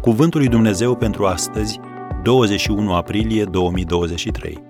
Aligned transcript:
Cuvântul 0.00 0.40
lui 0.40 0.48
Dumnezeu 0.48 0.96
pentru 0.96 1.26
astăzi, 1.26 1.80
21 2.22 2.94
aprilie 2.94 3.44
2023. 3.44 4.62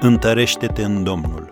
Întărește-te 0.00 0.84
în 0.84 1.04
Domnul. 1.04 1.48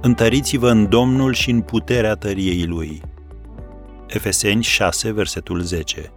Întăriți-vă 0.00 0.70
în 0.70 0.88
Domnul 0.88 1.32
și 1.32 1.50
în 1.50 1.60
puterea 1.60 2.14
tăriei 2.14 2.66
Lui. 2.66 3.02
Efeseni 4.06 4.62
6, 4.62 5.12
versetul 5.12 5.60
10. 5.60 6.12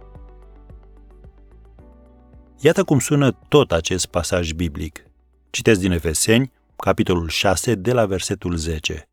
Iată 2.60 2.84
cum 2.84 2.98
sună 2.98 3.38
tot 3.48 3.72
acest 3.72 4.06
pasaj 4.06 4.50
biblic. 4.50 5.06
Citesc 5.50 5.80
din 5.80 5.90
Efeseni, 5.92 6.52
capitolul 6.76 7.28
6, 7.28 7.74
de 7.74 7.92
la 7.92 8.06
versetul 8.06 8.56
10. 8.56 9.08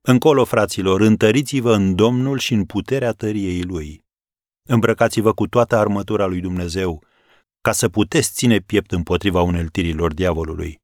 Încolo, 0.00 0.44
fraților, 0.44 1.00
întăriți-vă 1.00 1.74
în 1.74 1.94
Domnul 1.94 2.38
și 2.38 2.52
în 2.54 2.64
puterea 2.64 3.12
tăriei 3.12 3.62
Lui. 3.62 4.04
Îmbrăcați-vă 4.62 5.32
cu 5.32 5.46
toată 5.46 5.76
armătura 5.76 6.26
lui 6.26 6.40
Dumnezeu, 6.40 7.02
ca 7.60 7.72
să 7.72 7.88
puteți 7.88 8.32
ține 8.32 8.58
piept 8.58 8.92
împotriva 8.92 9.42
uneltirilor 9.42 10.14
diavolului. 10.14 10.80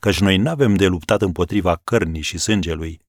Căci 0.00 0.20
noi 0.20 0.36
n-avem 0.36 0.74
de 0.74 0.86
luptat 0.86 1.22
împotriva 1.22 1.80
cărnii 1.84 2.22
și 2.22 2.38
sângelui, 2.38 3.00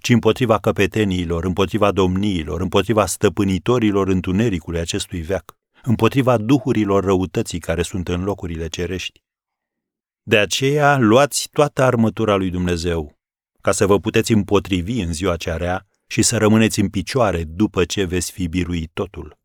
ci 0.00 0.08
împotriva 0.08 0.58
căpeteniilor, 0.58 1.44
împotriva 1.44 1.92
domniilor, 1.92 2.60
împotriva 2.60 3.06
stăpânitorilor 3.06 4.08
întunericului 4.08 4.80
acestui 4.80 5.20
veac, 5.20 5.56
împotriva 5.82 6.36
duhurilor 6.36 7.04
răutății 7.04 7.58
care 7.58 7.82
sunt 7.82 8.08
în 8.08 8.24
locurile 8.24 8.68
cerești. 8.68 9.22
De 10.22 10.38
aceea, 10.38 10.98
luați 10.98 11.48
toată 11.52 11.82
armătura 11.82 12.36
lui 12.36 12.50
Dumnezeu, 12.50 13.17
ca 13.62 13.72
să 13.72 13.86
vă 13.86 14.00
puteți 14.00 14.32
împotrivi 14.32 15.00
în 15.00 15.12
ziua 15.12 15.36
cea 15.36 15.56
rea 15.56 15.86
și 16.06 16.22
să 16.22 16.36
rămâneți 16.36 16.80
în 16.80 16.88
picioare 16.88 17.44
după 17.44 17.84
ce 17.84 18.04
veți 18.04 18.32
fi 18.32 18.46
biruit 18.46 18.90
totul. 18.92 19.38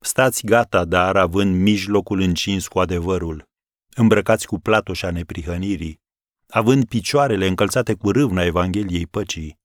Stați 0.00 0.46
gata, 0.46 0.84
dar 0.84 1.16
având 1.16 1.56
mijlocul 1.60 2.20
încins 2.20 2.68
cu 2.68 2.78
adevărul, 2.78 3.48
îmbrăcați 3.94 4.46
cu 4.46 4.58
platoșa 4.58 5.10
neprihănirii, 5.10 6.00
având 6.48 6.84
picioarele 6.84 7.46
încălțate 7.46 7.94
cu 7.94 8.10
râvna 8.10 8.42
Evangheliei 8.42 9.06
păcii. 9.06 9.58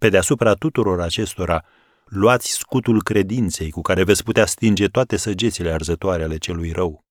Pe 0.00 0.08
deasupra 0.08 0.54
tuturor 0.54 1.00
acestora, 1.00 1.64
luați 2.04 2.50
scutul 2.50 3.02
credinței 3.02 3.70
cu 3.70 3.80
care 3.80 4.04
veți 4.04 4.22
putea 4.22 4.46
stinge 4.46 4.86
toate 4.86 5.16
săgețile 5.16 5.70
arzătoare 5.70 6.22
ale 6.22 6.36
celui 6.36 6.72
rău. 6.72 7.04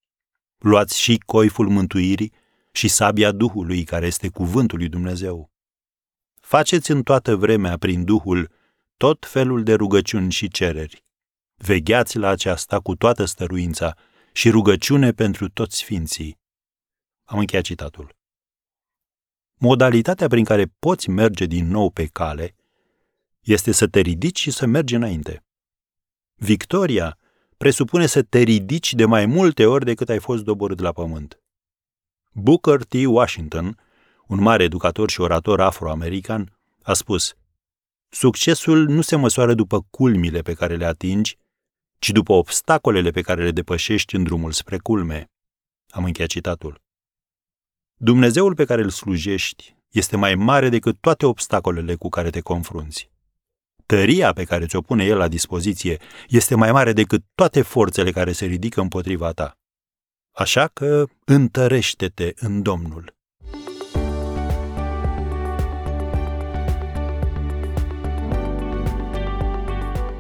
Luați 0.58 1.00
și 1.00 1.18
coiful 1.26 1.70
mântuirii 1.70 2.34
și 2.72 2.88
sabia 2.88 3.32
Duhului 3.32 3.84
care 3.84 4.06
este 4.06 4.30
cuvântul 4.30 4.78
lui 4.78 4.90
Dumnezeu. 4.90 5.55
Faceți 6.46 6.92
în 6.92 7.04
toată 7.04 7.36
vremea 7.36 7.78
prin 7.78 8.04
Duhul 8.04 8.52
tot 8.98 9.26
felul 9.26 9.64
de 9.64 9.74
rugăciuni 9.74 10.32
și 10.32 10.48
cereri. 10.48 11.06
Vegheați 11.56 12.18
la 12.18 12.30
aceasta 12.30 12.80
cu 12.80 12.96
toată 12.96 13.26
stăruința 13.26 13.98
și 14.34 14.50
rugăciune 14.50 15.12
pentru 15.12 15.50
toți 15.50 15.78
sfinții. 15.78 16.40
Am 17.24 17.40
încheiat 17.40 17.64
citatul. 17.64 18.16
Modalitatea 19.54 20.28
prin 20.28 20.44
care 20.44 20.66
poți 20.80 21.10
merge 21.10 21.46
din 21.46 21.68
nou 21.68 21.90
pe 21.90 22.06
cale 22.06 22.56
este 23.40 23.72
să 23.72 23.88
te 23.88 24.00
ridici 24.00 24.40
și 24.40 24.52
să 24.52 24.66
mergi 24.66 24.96
înainte. 24.96 25.46
Victoria 26.36 27.18
presupune 27.58 28.06
să 28.06 28.24
te 28.24 28.40
ridici 28.40 28.94
de 28.94 29.06
mai 29.06 29.26
multe 29.26 29.66
ori 29.66 29.86
decât 29.86 30.10
ai 30.10 30.20
fost 30.20 30.44
doborât 30.44 30.80
la 30.80 30.92
pământ. 30.92 31.42
Booker 32.32 32.84
T. 32.84 32.94
Washington, 32.94 33.80
un 34.28 34.42
mare 34.42 34.64
educator 34.64 35.10
și 35.10 35.22
orator 35.22 35.62
afroamerican, 35.62 36.58
a 36.84 36.94
spus 36.94 37.36
Succesul 38.10 38.88
nu 38.88 39.02
se 39.02 39.16
măsoară 39.16 39.54
după 39.54 39.82
culmile 39.90 40.42
pe 40.42 40.54
care 40.54 40.76
le 40.76 40.86
atingi, 40.86 41.38
ci 42.00 42.10
după 42.10 42.34
obstacolele 42.34 43.12
pe 43.12 43.22
care 43.22 43.44
le 43.44 43.52
depășești 43.52 44.16
în 44.16 44.24
drumul 44.24 44.52
spre 44.52 44.78
culme. 44.78 45.30
Am 45.90 46.04
încheiat 46.04 46.30
citatul. 46.30 46.82
Dumnezeul 47.98 48.56
pe 48.56 48.66
care 48.66 48.82
îl 48.82 48.90
slujești 48.90 49.76
este 49.90 50.18
mai 50.18 50.36
mare 50.36 50.70
decât 50.70 50.98
toate 51.00 51.26
obstacolele 51.26 51.96
cu 51.96 52.10
care 52.10 52.30
te 52.30 52.40
confrunți. 52.40 53.10
Tăria 53.86 54.34
pe 54.34 54.44
care 54.44 54.66
ți-o 54.66 54.82
pune 54.82 55.04
El 55.06 55.18
la 55.18 55.28
dispoziție 55.28 55.98
este 56.28 56.56
mai 56.56 56.72
mare 56.72 56.94
decât 56.94 57.24
toate 57.36 57.62
forțele 57.62 58.12
care 58.12 58.32
se 58.32 58.46
ridică 58.46 58.82
împotriva 58.82 59.32
ta. 59.32 59.58
Așa 60.32 60.68
că 60.68 61.06
întărește-te 61.26 62.34
în 62.36 62.62
Domnul. 62.62 63.15